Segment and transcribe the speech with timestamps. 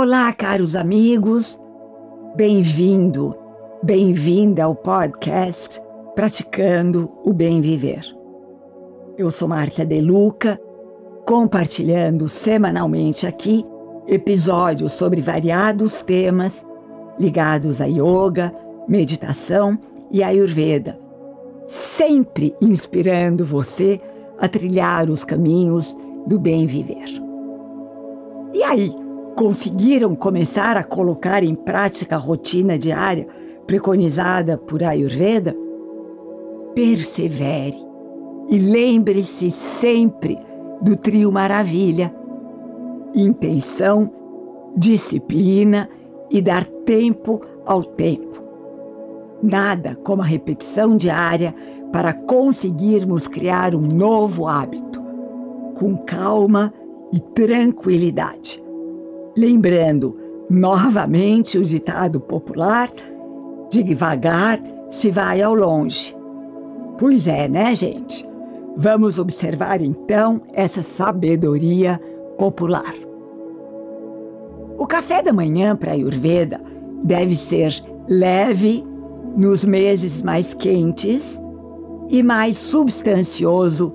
[0.00, 1.60] Olá, caros amigos.
[2.36, 3.34] Bem-vindo,
[3.82, 5.82] bem-vinda ao podcast
[6.14, 8.04] Praticando o Bem Viver.
[9.18, 10.56] Eu sou Márcia De Luca,
[11.26, 13.66] compartilhando semanalmente aqui
[14.06, 16.64] episódios sobre variados temas
[17.18, 18.54] ligados a yoga,
[18.86, 19.76] meditação
[20.12, 20.96] e ayurveda,
[21.66, 24.00] sempre inspirando você
[24.38, 27.20] a trilhar os caminhos do bem viver.
[28.54, 29.07] E aí,
[29.38, 33.24] conseguiram começar a colocar em prática a rotina diária
[33.68, 35.54] preconizada por Ayurveda?
[36.74, 37.78] Persevere
[38.48, 40.36] e lembre-se sempre
[40.82, 42.12] do trio maravilha:
[43.14, 44.10] intenção,
[44.76, 45.88] disciplina
[46.28, 48.42] e dar tempo ao tempo.
[49.40, 51.54] Nada como a repetição diária
[51.92, 55.00] para conseguirmos criar um novo hábito,
[55.76, 56.74] com calma
[57.12, 58.66] e tranquilidade.
[59.38, 60.16] Lembrando
[60.50, 62.90] novamente o ditado popular:
[63.70, 66.12] devagar se vai ao longe.
[66.98, 68.28] Pois é, né, gente?
[68.76, 72.00] Vamos observar então essa sabedoria
[72.36, 72.92] popular.
[74.76, 76.60] O café da manhã para Ayurveda
[77.04, 78.82] deve ser leve
[79.36, 81.40] nos meses mais quentes
[82.08, 83.92] e mais substancioso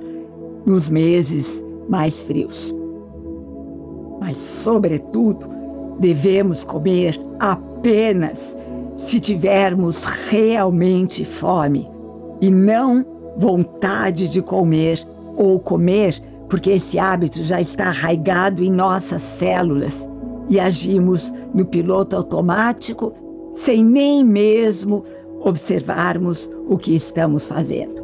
[0.66, 2.74] nos meses mais frios.
[4.26, 5.46] Mas, sobretudo,
[6.00, 8.56] devemos comer apenas
[8.96, 11.90] se tivermos realmente fome
[12.40, 19.22] e não vontade de comer ou comer porque esse hábito já está arraigado em nossas
[19.22, 20.08] células
[20.48, 23.12] e agimos no piloto automático
[23.54, 25.04] sem nem mesmo
[25.42, 28.02] observarmos o que estamos fazendo.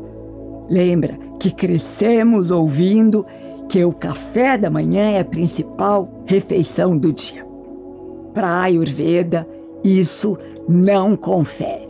[0.70, 3.26] Lembra que crescemos ouvindo
[3.70, 7.46] que o café da manhã é a principal refeição do dia.
[8.34, 9.48] Para a Ayurveda,
[9.84, 10.36] isso
[10.68, 11.88] não confere.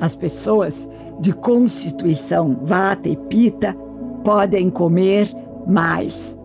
[0.00, 0.88] As pessoas
[1.20, 3.74] de constituição vata e pita
[4.24, 5.32] podem comer
[5.66, 6.36] mais,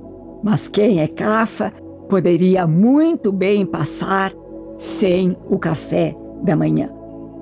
[0.43, 1.71] mas quem é cafa
[2.07, 4.31] poderia muito bem passar
[4.77, 6.89] sem o café da manhã.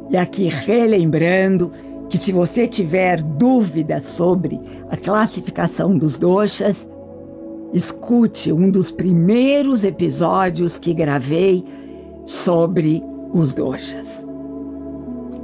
[0.09, 1.71] E aqui relembrando
[2.11, 6.85] que se você tiver dúvidas sobre a classificação dos doxas,
[7.73, 11.63] escute um dos primeiros episódios que gravei
[12.25, 13.01] sobre
[13.33, 14.27] os doxas.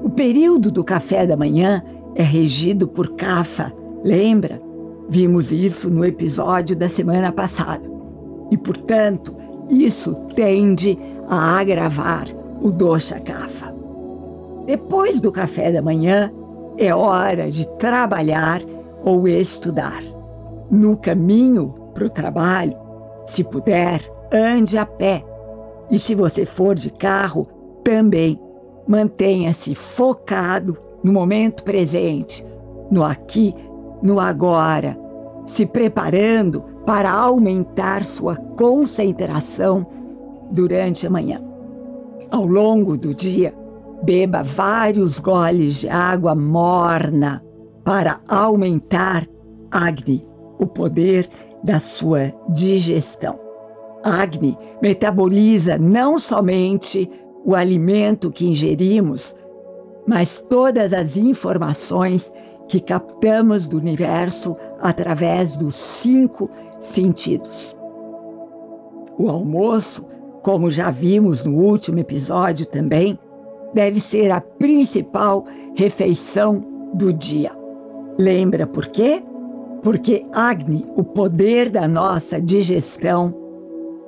[0.04, 1.82] O período do café da manhã
[2.16, 3.72] é regido por Kafa,
[4.04, 4.62] lembra?
[5.08, 7.90] Vimos isso no episódio da semana passada.
[8.52, 9.34] E, portanto,
[9.70, 11.00] isso tende
[11.30, 12.28] a agravar
[12.62, 13.74] o dosha Kafa.
[14.66, 16.30] Depois do café da manhã,
[16.78, 18.62] é hora de trabalhar
[19.04, 20.04] ou estudar.
[20.70, 22.78] No caminho para o trabalho,
[23.26, 24.02] se puder,
[24.32, 25.24] ande a pé.
[25.90, 27.48] E se você for de carro,
[27.84, 28.40] também
[28.88, 32.46] mantenha-se focado no momento presente,
[32.92, 33.54] no aqui,
[34.02, 34.98] no agora,
[35.46, 39.86] se preparando para aumentar sua concentração
[40.52, 41.42] durante a manhã.
[42.30, 43.54] Ao longo do dia,
[44.04, 47.44] beba vários goles de água morna
[47.84, 49.28] para aumentar
[49.72, 50.26] Agni,
[50.60, 51.28] o poder
[51.64, 53.40] da sua digestão.
[54.04, 57.10] Agni metaboliza não somente
[57.44, 59.36] o alimento que ingerimos,
[60.08, 62.32] mas todas as informações
[62.68, 67.76] que captamos do universo através dos cinco sentidos.
[69.18, 70.06] O almoço,
[70.42, 73.18] como já vimos no último episódio também,
[73.74, 75.46] deve ser a principal
[75.76, 76.64] refeição
[76.94, 77.52] do dia.
[78.18, 79.24] Lembra por quê?
[79.82, 83.34] Porque Agni, o poder da nossa digestão,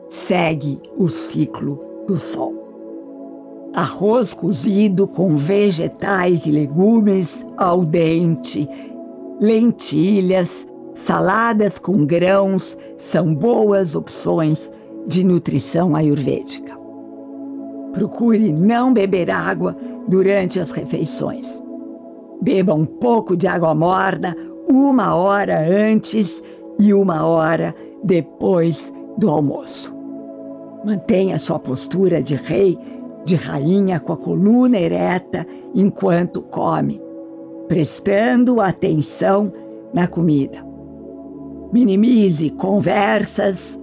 [0.07, 2.55] segue o ciclo do Sol.
[3.73, 8.67] Arroz cozido com vegetais e legumes ao dente,
[9.39, 14.71] lentilhas, saladas com grãos são boas opções
[15.05, 16.78] de nutrição ayurvédica.
[18.00, 19.75] Procure não beber água
[20.07, 21.62] durante as refeições.
[22.42, 24.38] Beba um pouco de água morna
[24.69, 26.42] uma hora antes
[26.80, 29.94] e uma hora depois do almoço.
[30.86, 32.80] Mantenha sua postura de rei,
[33.25, 37.01] de rainha com a coluna ereta enquanto come,
[37.68, 39.51] prestando atenção
[39.94, 40.66] na comida.
[41.74, 43.78] Minimize conversas,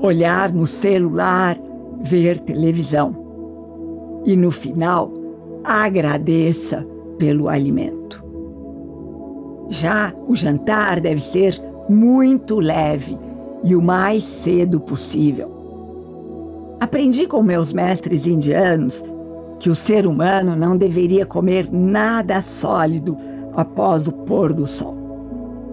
[0.00, 1.56] olhar no celular,
[2.00, 3.21] ver televisão
[4.24, 5.10] e no final
[5.64, 6.86] agradeça
[7.18, 8.22] pelo alimento.
[9.68, 13.18] Já o jantar deve ser muito leve
[13.64, 15.50] e o mais cedo possível.
[16.80, 19.04] Aprendi com meus mestres indianos
[19.60, 23.16] que o ser humano não deveria comer nada sólido
[23.54, 24.96] após o pôr do sol.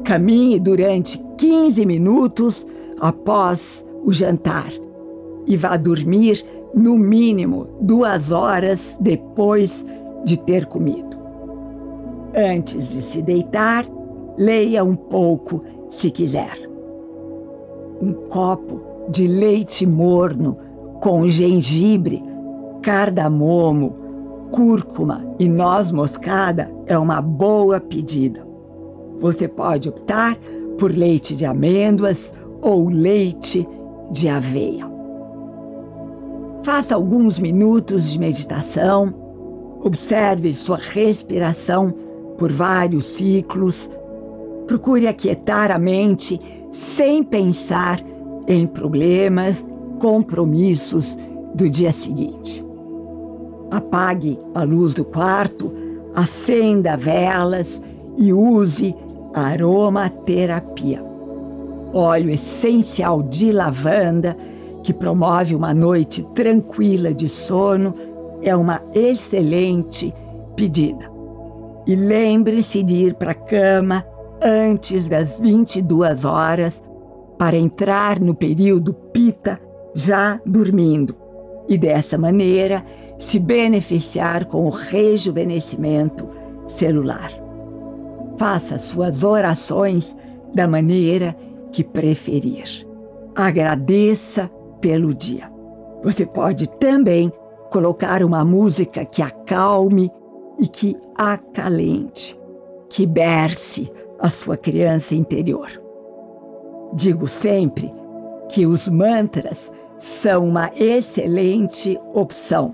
[0.03, 2.67] Caminhe durante 15 minutos
[2.99, 4.71] após o jantar
[5.47, 9.85] e vá dormir no mínimo duas horas depois
[10.23, 11.17] de ter comido.
[12.35, 13.85] Antes de se deitar,
[14.37, 16.57] leia um pouco se quiser.
[18.01, 20.57] Um copo de leite morno
[21.01, 22.23] com gengibre,
[22.81, 23.95] cardamomo,
[24.51, 28.47] cúrcuma e noz moscada é uma boa pedida.
[29.19, 30.37] Você pode optar
[30.77, 32.31] por leite de amêndoas
[32.61, 33.67] ou leite
[34.11, 34.88] de aveia.
[36.71, 39.11] Faça alguns minutos de meditação,
[39.83, 41.91] observe sua respiração
[42.37, 43.89] por vários ciclos,
[44.67, 46.39] procure aquietar a mente
[46.71, 47.99] sem pensar
[48.47, 49.67] em problemas,
[49.99, 51.17] compromissos
[51.55, 52.63] do dia seguinte.
[53.71, 55.73] Apague a luz do quarto,
[56.13, 57.81] acenda velas
[58.15, 58.93] e use
[59.33, 61.03] aromaterapia.
[61.91, 64.37] Óleo essencial de lavanda
[64.83, 67.93] que promove uma noite tranquila de sono,
[68.41, 70.13] é uma excelente
[70.55, 71.09] pedida.
[71.85, 74.05] E lembre-se de ir para a cama
[74.41, 76.81] antes das 22 horas
[77.37, 79.59] para entrar no período pita
[79.93, 81.15] já dormindo
[81.67, 82.83] e dessa maneira
[83.17, 86.27] se beneficiar com o rejuvenescimento
[86.67, 87.31] celular.
[88.37, 90.15] Faça suas orações
[90.53, 91.35] da maneira
[91.71, 92.87] que preferir.
[93.35, 94.49] Agradeça
[94.79, 95.51] pelo dia.
[96.03, 97.31] Você pode também
[97.69, 100.11] colocar uma música que acalme
[100.57, 102.39] e que acalente,
[102.89, 105.69] que berce a sua criança interior.
[106.93, 107.91] Digo sempre
[108.49, 112.73] que os mantras são uma excelente opção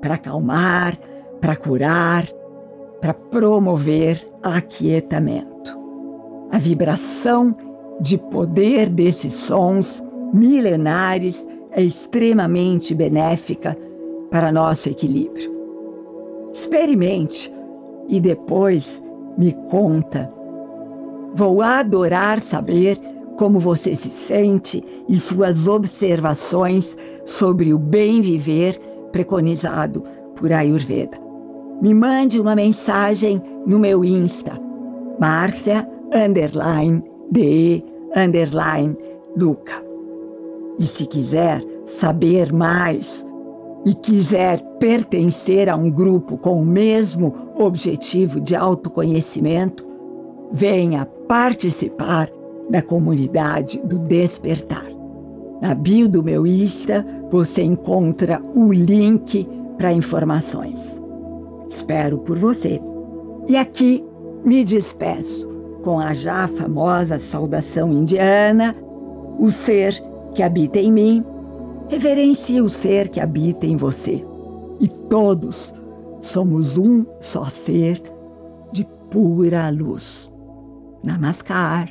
[0.00, 0.98] para acalmar,
[1.40, 2.26] para curar,
[3.00, 5.76] para promover aquietamento.
[6.50, 7.54] A vibração
[8.00, 10.02] de poder desses sons
[10.36, 13.76] milenares é extremamente benéfica
[14.30, 15.54] para nosso equilíbrio.
[16.52, 17.52] Experimente
[18.08, 19.02] e depois
[19.36, 20.32] me conta.
[21.34, 22.98] Vou adorar saber
[23.36, 28.78] como você se sente e suas observações sobre o bem viver
[29.12, 30.02] preconizado
[30.34, 31.18] por Ayurveda.
[31.82, 34.58] Me mande uma mensagem no meu Insta,
[35.20, 37.84] Márcia underline de
[38.16, 38.96] underline
[39.36, 39.85] Luca.
[40.78, 43.26] E se quiser saber mais
[43.84, 49.86] e quiser pertencer a um grupo com o mesmo objetivo de autoconhecimento,
[50.52, 52.28] venha participar
[52.68, 54.86] da comunidade do Despertar.
[55.60, 61.00] Na bio do meu Insta você encontra o link para informações.
[61.68, 62.80] Espero por você.
[63.48, 64.04] E aqui
[64.44, 65.48] me despeço
[65.82, 68.74] com a já famosa saudação indiana:
[69.38, 70.02] o ser
[70.36, 71.24] que habita em mim,
[71.88, 74.22] reverencie o ser que habita em você.
[74.78, 75.74] E todos
[76.20, 78.02] somos um só ser
[78.70, 80.30] de pura luz.
[81.02, 81.88] Namaskar.